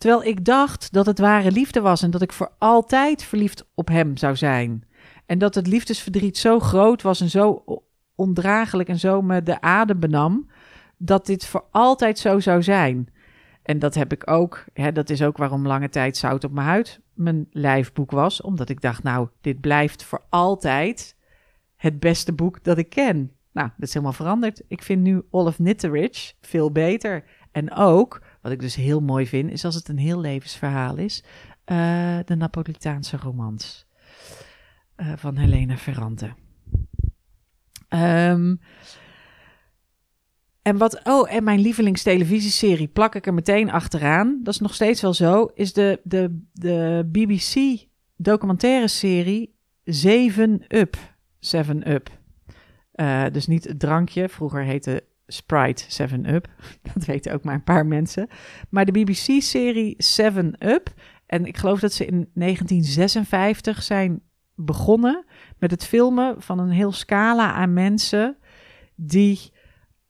[0.03, 3.89] Terwijl ik dacht dat het ware liefde was en dat ik voor altijd verliefd op
[3.89, 4.87] hem zou zijn.
[5.27, 7.65] En dat het liefdesverdriet zo groot was en zo
[8.15, 10.51] ondraaglijk en zo me de adem benam,
[10.97, 13.09] dat dit voor altijd zo zou zijn.
[13.63, 14.65] En dat heb ik ook.
[14.73, 18.41] Hè, dat is ook waarom lange tijd zout op mijn huid mijn lijfboek was.
[18.41, 21.17] Omdat ik dacht, nou, dit blijft voor altijd
[21.77, 23.33] het beste boek dat ik ken.
[23.53, 24.63] Nou, dat is helemaal veranderd.
[24.69, 27.25] Ik vind nu Olaf Nitterich veel beter.
[27.53, 31.25] En ook, wat ik dus heel mooi vind, is als het een heel levensverhaal is,
[31.67, 33.87] uh, de Napolitaanse romans
[34.97, 36.35] uh, van Helena Ferrante.
[37.89, 38.61] Um,
[40.63, 44.41] en wat, oh, en mijn lievelingstelevisieserie plak ik er meteen achteraan.
[44.43, 45.51] Dat is nog steeds wel zo.
[45.55, 47.85] Is de, de, de BBC
[48.17, 50.97] documentaire serie 7 Up.
[51.39, 52.11] 7 Up.
[52.95, 54.29] Uh, dus niet het drankje.
[54.29, 56.49] Vroeger heette Sprite 7 Up.
[56.95, 58.29] Dat weten ook maar een paar mensen.
[58.69, 60.93] Maar de BBC-serie 7 Up.
[61.27, 64.23] En ik geloof dat ze in 1956 zijn
[64.55, 65.25] begonnen
[65.59, 68.37] met het filmen van een heel scala aan mensen
[68.95, 69.53] die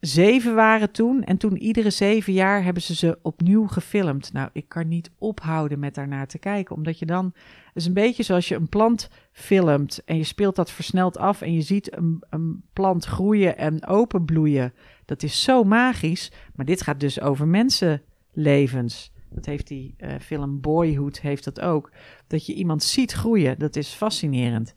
[0.04, 1.24] zeven waren toen.
[1.24, 4.32] En toen iedere zeven jaar hebben ze ze opnieuw gefilmd.
[4.32, 6.76] Nou, ik kan niet ophouden met daarnaar te kijken.
[6.76, 7.24] Omdat je dan.
[7.64, 10.02] Het is een beetje zoals je een plant filmt.
[10.04, 11.40] En je speelt dat versneld af.
[11.40, 14.74] En je ziet een, een plant groeien en openbloeien.
[15.04, 16.32] Dat is zo magisch.
[16.54, 19.12] Maar dit gaat dus over mensenlevens.
[19.30, 21.90] Dat heeft die uh, film Boyhood heeft dat ook.
[22.26, 23.58] Dat je iemand ziet groeien.
[23.58, 24.74] Dat is fascinerend.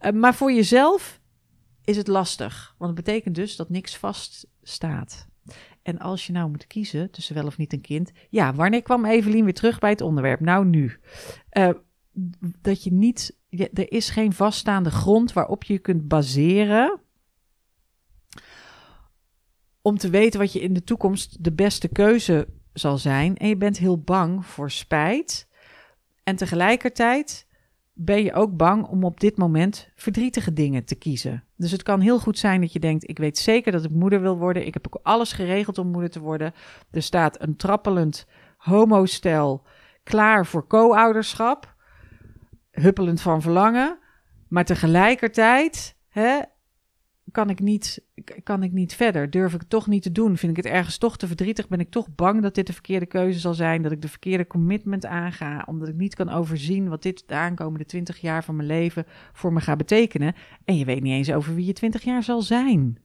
[0.00, 1.19] Uh, maar voor jezelf
[1.90, 2.74] is het lastig.
[2.78, 5.28] Want het betekent dus dat niks vaststaat.
[5.82, 8.12] En als je nou moet kiezen tussen wel of niet een kind.
[8.28, 10.40] Ja, wanneer kwam Evelien weer terug bij het onderwerp?
[10.40, 11.00] Nou, nu.
[11.52, 11.70] Uh,
[12.60, 13.36] dat je niet.
[13.50, 17.00] er is geen vaststaande grond waarop je kunt baseren.
[19.82, 23.36] Om te weten wat je in de toekomst de beste keuze zal zijn.
[23.36, 25.48] En je bent heel bang voor spijt.
[26.22, 27.46] En tegelijkertijd
[28.04, 31.44] ben je ook bang om op dit moment verdrietige dingen te kiezen.
[31.56, 34.20] Dus het kan heel goed zijn dat je denkt: ik weet zeker dat ik moeder
[34.20, 34.66] wil worden.
[34.66, 36.52] Ik heb ook alles geregeld om moeder te worden.
[36.90, 39.62] Er staat een trappelend homostel
[40.02, 41.74] klaar voor co-ouderschap,
[42.70, 43.98] huppelend van verlangen.
[44.48, 46.40] Maar tegelijkertijd hè,
[47.32, 48.02] kan ik, niet,
[48.42, 49.30] kan ik niet verder?
[49.30, 50.36] Durf ik het toch niet te doen?
[50.36, 51.68] Vind ik het ergens toch te verdrietig?
[51.68, 53.82] Ben ik toch bang dat dit de verkeerde keuze zal zijn?
[53.82, 55.62] Dat ik de verkeerde commitment aanga?
[55.66, 59.52] Omdat ik niet kan overzien wat dit de aankomende twintig jaar van mijn leven voor
[59.52, 60.34] me gaat betekenen.
[60.64, 62.98] En je weet niet eens over wie je twintig jaar zal zijn.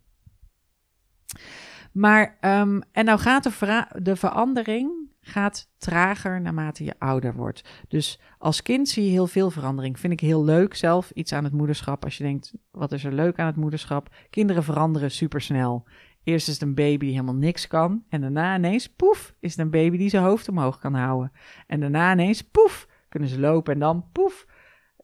[1.92, 7.86] Maar, um, en nou gaat de, de verandering gaat trager naarmate je ouder wordt.
[7.88, 10.00] Dus als kind zie je heel veel verandering.
[10.00, 12.04] Vind ik heel leuk zelf, iets aan het moederschap.
[12.04, 14.16] Als je denkt, wat is er leuk aan het moederschap?
[14.30, 15.88] Kinderen veranderen supersnel.
[16.24, 18.04] Eerst is het een baby die helemaal niks kan.
[18.10, 21.32] En daarna ineens, poef, is het een baby die zijn hoofd omhoog kan houden.
[21.68, 23.74] En daarna ineens, poef, kunnen ze lopen.
[23.74, 24.46] En dan, poef,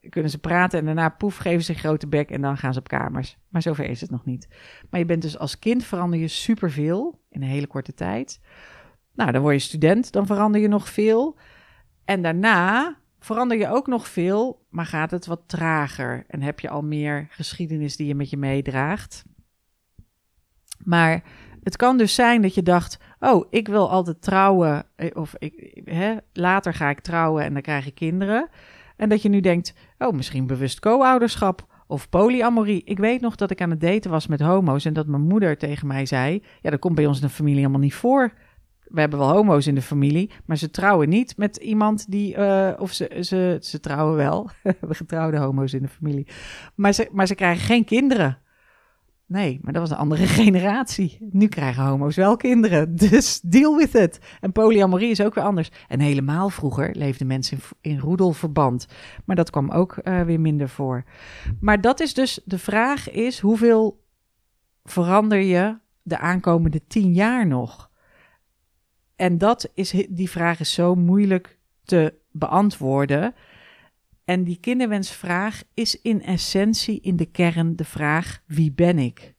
[0.09, 0.79] kunnen ze praten.
[0.79, 2.31] En daarna, poef, geven ze een grote bek.
[2.31, 3.37] En dan gaan ze op kamers.
[3.49, 4.47] Maar zover is het nog niet.
[4.89, 8.41] Maar je bent dus als kind verander je superveel in een hele korte tijd.
[9.13, 11.37] Nou, dan word je student, dan verander je nog veel.
[12.05, 16.69] En daarna verander je ook nog veel, maar gaat het wat trager en heb je
[16.69, 19.23] al meer geschiedenis die je met je meedraagt.
[20.83, 21.23] Maar
[21.63, 25.81] het kan dus zijn dat je dacht: Oh, ik wil altijd trouwen, eh, of ik,
[25.85, 28.49] hè, later ga ik trouwen en dan krijg ik kinderen.
[28.95, 32.83] En dat je nu denkt: Oh, misschien bewust co-ouderschap of polyamorie.
[32.83, 35.57] Ik weet nog dat ik aan het daten was met homo's en dat mijn moeder
[35.57, 38.33] tegen mij zei: Ja, dat komt bij ons in de familie helemaal niet voor
[38.91, 42.71] we hebben wel homo's in de familie, maar ze trouwen niet met iemand die, uh,
[42.77, 44.49] of ze, ze, ze trouwen wel.
[44.63, 46.27] we hebben getrouwde homo's in de familie.
[46.75, 48.37] Maar ze, maar ze krijgen geen kinderen.
[49.31, 51.17] Nee, maar dat was een andere generatie.
[51.31, 52.95] Nu krijgen homo's wel kinderen.
[53.09, 54.19] Dus deal with it.
[54.39, 55.71] En polyamorie is ook weer anders.
[55.87, 58.87] En helemaal vroeger leefden mensen in, in roedelverband.
[59.25, 61.03] Maar dat kwam ook uh, weer minder voor.
[61.59, 64.03] Maar dat is dus, de vraag is, hoeveel
[64.83, 67.90] verander je de aankomende tien jaar nog?
[69.21, 73.35] En dat is, die vraag is zo moeilijk te beantwoorden.
[74.25, 79.33] En die kinderwensvraag is in essentie, in de kern, de vraag: wie ben ik?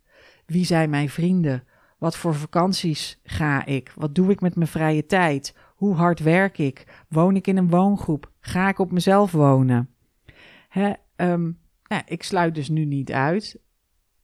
[0.47, 1.64] Wie zijn mijn vrienden?
[1.99, 3.92] Wat voor vakanties ga ik?
[3.97, 5.55] Wat doe ik met mijn vrije tijd?
[5.75, 7.05] Hoe hard werk ik?
[7.09, 8.31] Woon ik in een woongroep?
[8.40, 9.88] Ga ik op mezelf wonen?
[10.68, 13.59] Hè, um, nou, ik sluit dus nu niet uit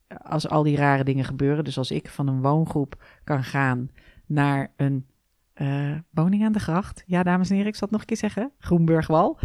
[0.09, 1.65] als al die rare dingen gebeuren.
[1.65, 3.91] Dus als ik van een woongroep kan gaan
[4.27, 5.07] naar een
[5.61, 7.03] uh, woning aan de gracht.
[7.07, 8.53] Ja, dames en heren, ik zal het nog een keer zeggen.
[8.59, 9.39] Groenburgwal.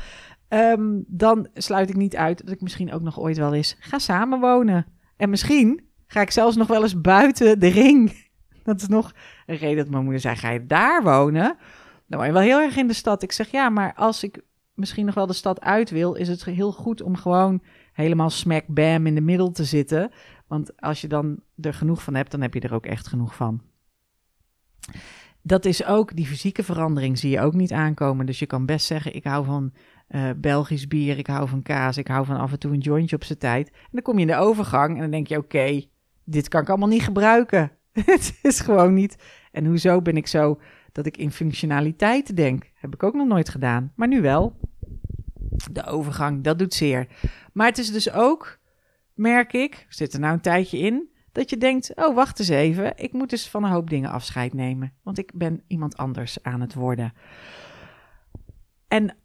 [0.47, 3.99] Ehm, dan sluit ik niet uit dat ik misschien ook nog ooit wel eens ga
[3.99, 4.85] samenwonen.
[5.17, 8.11] En misschien ga ik zelfs nog wel eens buiten de ring.
[8.63, 9.11] Dat is nog
[9.45, 11.57] een reden dat mijn moeder zei: ga je daar wonen?
[12.07, 13.23] Dan word je wel heel erg in de stad.
[13.23, 14.41] Ik zeg ja, maar als ik
[14.73, 17.61] misschien nog wel de stad uit wil, is het heel goed om gewoon
[17.93, 20.11] helemaal smack bam in de middel te zitten.
[20.47, 23.35] Want als je dan er genoeg van hebt, dan heb je er ook echt genoeg
[23.35, 23.61] van.
[25.45, 28.25] Dat is ook, die fysieke verandering zie je ook niet aankomen.
[28.25, 29.73] Dus je kan best zeggen, ik hou van
[30.09, 33.15] uh, Belgisch bier, ik hou van kaas, ik hou van af en toe een jointje
[33.15, 33.67] op zijn tijd.
[33.69, 35.81] En dan kom je in de overgang en dan denk je, oké,
[36.23, 37.71] dit kan ik allemaal niet gebruiken.
[38.05, 39.15] het is gewoon niet.
[39.51, 40.59] En hoezo ben ik zo
[40.91, 42.71] dat ik in functionaliteit denk?
[42.75, 44.59] Heb ik ook nog nooit gedaan, maar nu wel.
[45.71, 47.07] De overgang, dat doet zeer.
[47.53, 48.59] Maar het is dus ook,
[49.13, 52.93] merk ik, zit er nou een tijdje in, dat je denkt: oh, wacht eens even,
[52.95, 56.61] ik moet dus van een hoop dingen afscheid nemen, want ik ben iemand anders aan
[56.61, 57.13] het worden.
[58.87, 59.15] En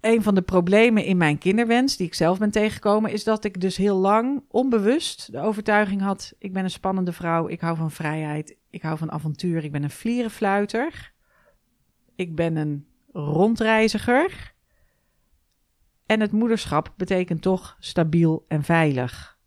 [0.00, 3.60] een van de problemen in mijn kinderwens, die ik zelf ben tegengekomen, is dat ik
[3.60, 7.90] dus heel lang onbewust de overtuiging had: ik ben een spannende vrouw, ik hou van
[7.90, 11.12] vrijheid, ik hou van avontuur, ik ben een vlierenfluiter,
[12.14, 14.54] ik ben een rondreiziger.
[16.06, 19.38] En het moederschap betekent toch stabiel en veilig.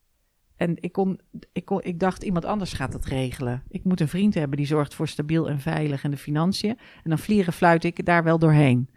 [0.55, 1.19] En ik, kon,
[1.51, 3.63] ik, kon, ik dacht, iemand anders gaat dat regelen.
[3.69, 6.77] Ik moet een vriend hebben die zorgt voor stabiel en veilig en de financiën.
[7.03, 8.89] En dan vliegen fluit ik daar wel doorheen.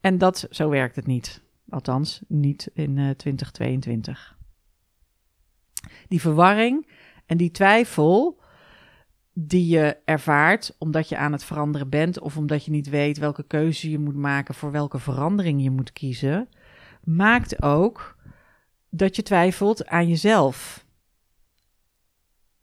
[0.00, 1.42] En dat, zo werkt het niet.
[1.68, 4.36] Althans, niet in uh, eh, 2022.
[6.08, 6.86] Die verwarring
[7.26, 8.40] en die twijfel
[9.32, 13.42] die je ervaart omdat je aan het veranderen bent of omdat je niet weet welke
[13.42, 16.48] keuze je moet maken voor welke verandering je moet kiezen,
[17.04, 18.16] maakt ook
[18.90, 20.84] dat je twijfelt aan jezelf.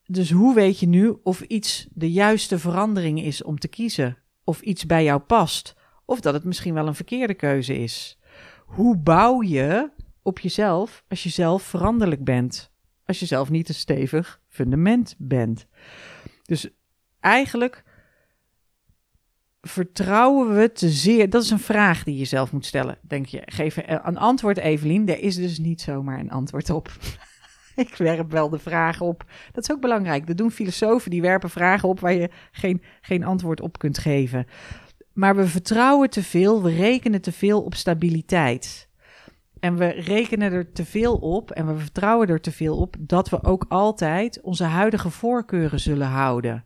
[0.05, 4.17] Dus hoe weet je nu of iets de juiste verandering is om te kiezen?
[4.43, 5.75] Of iets bij jou past?
[6.05, 8.17] Of dat het misschien wel een verkeerde keuze is?
[8.65, 9.89] Hoe bouw je
[10.21, 12.71] op jezelf als je zelf veranderlijk bent?
[13.05, 15.67] Als je zelf niet een stevig fundament bent.
[16.43, 16.69] Dus
[17.19, 17.83] eigenlijk
[19.67, 21.29] vertrouwen we te zeer?
[21.29, 22.97] Dat is een vraag die je zelf moet stellen.
[23.01, 25.09] Denk je, geef een antwoord, Evelien.
[25.09, 26.91] Er is dus niet zomaar een antwoord op.
[27.75, 29.23] ik werp wel de vragen op.
[29.51, 30.27] Dat is ook belangrijk.
[30.27, 34.47] Dat doen filosofen, die werpen vragen op waar je geen, geen antwoord op kunt geven.
[35.13, 38.87] Maar we vertrouwen te veel, we rekenen te veel op stabiliteit.
[39.59, 43.29] En we rekenen er te veel op en we vertrouwen er te veel op dat
[43.29, 46.65] we ook altijd onze huidige voorkeuren zullen houden.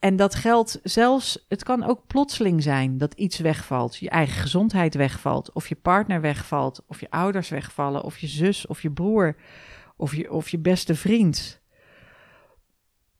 [0.00, 3.96] En dat geldt zelfs, het kan ook plotseling zijn dat iets wegvalt.
[3.96, 8.66] Je eigen gezondheid wegvalt, of je partner wegvalt, of je ouders wegvallen, of je zus,
[8.66, 9.36] of je broer,
[9.96, 11.60] of je, of je beste vriend.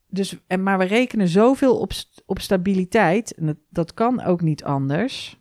[0.07, 1.91] Dus, en, maar we rekenen zoveel op,
[2.25, 5.39] op stabiliteit, en dat, dat kan ook niet anders.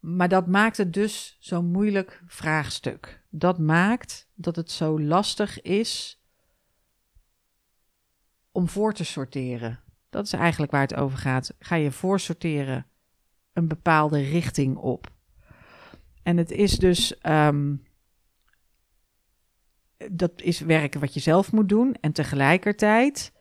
[0.00, 3.22] Maar dat maakt het dus zo'n moeilijk vraagstuk.
[3.30, 6.19] Dat maakt dat het zo lastig is
[8.52, 9.80] om voor te sorteren.
[10.10, 11.54] Dat is eigenlijk waar het over gaat.
[11.58, 12.86] Ga je voorsorteren
[13.52, 15.12] een bepaalde richting op.
[16.22, 17.18] En het is dus.
[17.18, 17.74] Ehm,
[20.10, 21.96] dat is werken wat je zelf moet doen.
[22.00, 23.32] En tegelijkertijd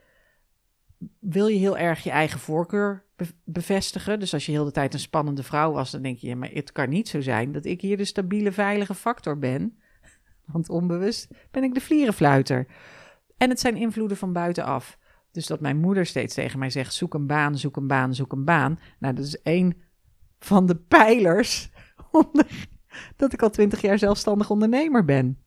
[1.19, 3.05] wil je heel erg je eigen voorkeur
[3.43, 4.19] bevestigen.
[4.19, 6.71] Dus als je heel de tijd een spannende vrouw was, dan denk je, maar het
[6.71, 9.79] kan niet zo zijn dat ik hier de stabiele, veilige factor ben.
[10.45, 12.67] Want onbewust ben ik de vlierenfluiter.
[13.39, 14.97] En het zijn invloeden van buitenaf.
[15.31, 18.31] Dus dat mijn moeder steeds tegen mij zegt: zoek een baan, zoek een baan, zoek
[18.31, 18.79] een baan.
[18.99, 19.81] Nou, dat is één
[20.39, 21.69] van de pijlers
[23.15, 25.37] dat ik al twintig jaar zelfstandig ondernemer ben.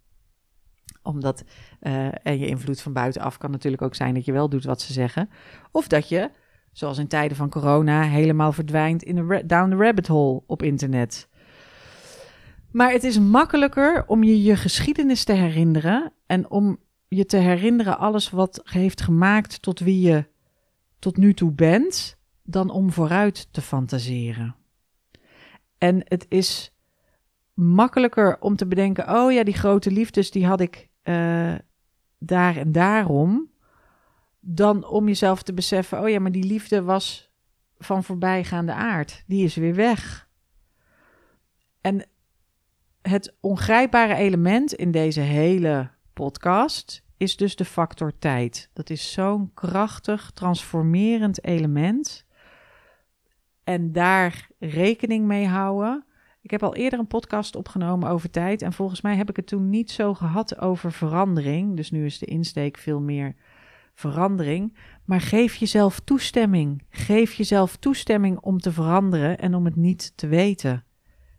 [1.02, 1.44] Omdat,
[1.80, 4.80] uh, en je invloed van buitenaf kan natuurlijk ook zijn dat je wel doet wat
[4.80, 5.30] ze zeggen.
[5.70, 6.30] Of dat je,
[6.72, 11.28] zoals in tijden van corona, helemaal verdwijnt in de down the rabbit hole op internet.
[12.70, 16.78] Maar het is makkelijker om je je geschiedenis te herinneren en om
[17.14, 20.24] je te herinneren alles wat heeft gemaakt tot wie je
[20.98, 24.56] tot nu toe bent, dan om vooruit te fantaseren.
[25.78, 26.74] En het is
[27.54, 31.54] makkelijker om te bedenken: oh ja, die grote liefdes die had ik uh,
[32.18, 33.50] daar en daarom,
[34.40, 37.30] dan om jezelf te beseffen: oh ja, maar die liefde was
[37.78, 40.28] van voorbijgaande aard, die is weer weg.
[41.80, 42.06] En
[43.02, 48.70] het ongrijpbare element in deze hele podcast is dus de factor tijd.
[48.72, 52.26] Dat is zo'n krachtig, transformerend element.
[53.64, 56.04] En daar rekening mee houden.
[56.40, 58.62] Ik heb al eerder een podcast opgenomen over tijd.
[58.62, 61.76] En volgens mij heb ik het toen niet zo gehad over verandering.
[61.76, 63.34] Dus nu is de insteek veel meer
[63.94, 66.84] verandering, maar geef jezelf toestemming.
[66.90, 70.84] Geef jezelf toestemming om te veranderen en om het niet te weten.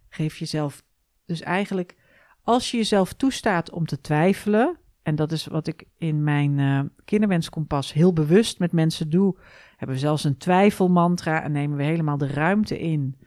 [0.10, 0.84] Geef jezelf
[1.26, 1.96] dus eigenlijk,
[2.42, 6.82] als je jezelf toestaat om te twijfelen, en dat is wat ik in mijn uh,
[7.06, 9.38] kinderwenskompas heel bewust met mensen doe,
[9.78, 13.18] hebben we zelfs een twijfelmantra en nemen we helemaal de ruimte in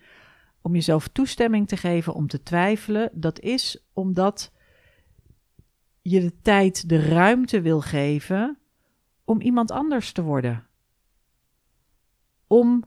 [0.61, 3.11] om jezelf toestemming te geven om te twijfelen.
[3.13, 4.53] Dat is omdat
[6.03, 8.59] je de tijd, de ruimte wil geven
[9.25, 10.67] om iemand anders te worden.
[12.47, 12.85] Om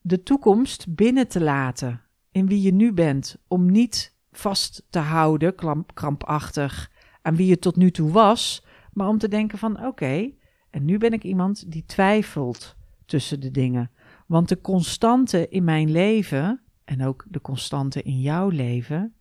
[0.00, 3.36] de toekomst binnen te laten in wie je nu bent.
[3.48, 5.54] Om niet vast te houden,
[5.94, 6.90] krampachtig,
[7.22, 8.64] aan wie je tot nu toe was.
[8.92, 10.30] Maar om te denken van oké,
[10.70, 13.90] en nu ben ik iemand die twijfelt tussen de dingen.
[14.26, 19.14] Want de constante in mijn leven, en ook de constante in jouw leven,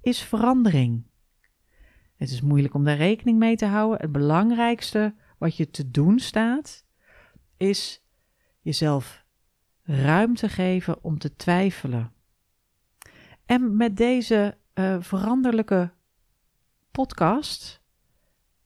[0.00, 1.06] is verandering.
[2.16, 4.00] Het is moeilijk om daar rekening mee te houden.
[4.00, 6.84] Het belangrijkste wat je te doen staat,
[7.56, 8.04] is
[8.60, 9.24] jezelf
[9.82, 12.12] ruimte geven om te twijfelen.
[13.46, 15.92] En met deze uh, veranderlijke
[16.98, 17.82] podcast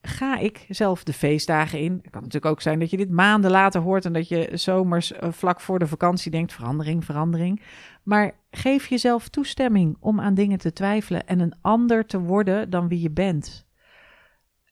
[0.02, 1.92] ga ik zelf de feestdagen in.
[1.92, 5.12] Het kan natuurlijk ook zijn dat je dit maanden later hoort en dat je zomers
[5.12, 7.62] uh, vlak voor de vakantie denkt: verandering, verandering.
[8.02, 12.88] Maar geef jezelf toestemming om aan dingen te twijfelen en een ander te worden dan
[12.88, 13.66] wie je bent.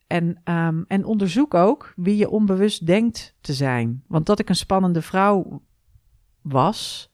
[0.07, 4.05] En, um, en onderzoek ook wie je onbewust denkt te zijn.
[4.07, 5.63] Want dat ik een spannende vrouw
[6.43, 7.11] was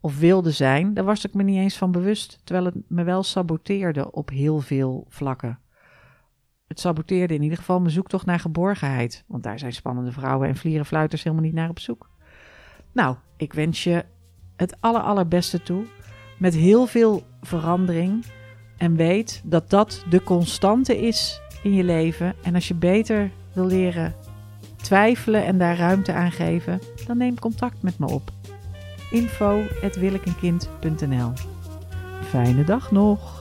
[0.00, 2.40] of wilde zijn, daar was ik me niet eens van bewust.
[2.44, 5.58] Terwijl het me wel saboteerde op heel veel vlakken.
[6.70, 9.24] Het saboteerde in ieder geval mijn zoektocht naar geborgenheid.
[9.26, 12.10] Want daar zijn spannende vrouwen en vlierenfluiters helemaal niet naar op zoek.
[12.92, 14.04] Nou, ik wens je
[14.56, 15.84] het aller allerbeste toe.
[16.38, 18.24] Met heel veel verandering.
[18.76, 22.34] En weet dat dat de constante is in je leven.
[22.42, 24.14] En als je beter wil leren
[24.76, 28.30] twijfelen en daar ruimte aan geven, dan neem contact met me op.
[29.10, 31.32] info.willekenkind.nl
[32.22, 33.39] Fijne dag nog!